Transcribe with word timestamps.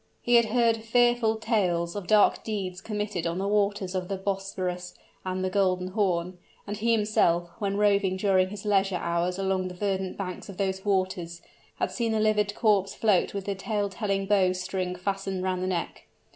He 0.23 0.33
had 0.37 0.45
heard 0.45 0.77
fearful 0.77 1.35
tales 1.35 1.95
of 1.95 2.07
dark 2.07 2.43
deeds 2.43 2.81
committed 2.81 3.27
on 3.27 3.37
the 3.37 3.47
waters 3.47 3.93
of 3.93 4.07
the 4.07 4.17
Bosporus 4.17 4.95
and 5.23 5.45
the 5.45 5.49
Golden 5.51 5.89
Horn; 5.89 6.39
and 6.65 6.75
he 6.75 6.91
himself, 6.91 7.51
when 7.59 7.77
roving 7.77 8.17
during 8.17 8.49
his 8.49 8.65
leisure 8.65 8.95
hours 8.95 9.37
along 9.37 9.67
the 9.67 9.75
verdant 9.75 10.17
banks 10.17 10.49
of 10.49 10.57
those 10.57 10.83
waters, 10.83 11.43
had 11.75 11.91
seen 11.91 12.13
the 12.13 12.19
livid 12.19 12.55
corpse 12.55 12.95
float 12.95 13.35
with 13.35 13.45
the 13.45 13.53
tale 13.53 13.89
telling 13.89 14.25
bow 14.25 14.53
string 14.53 14.95
fastened 14.95 15.43
round 15.43 15.61
the 15.61 15.67
neck. 15.67 16.07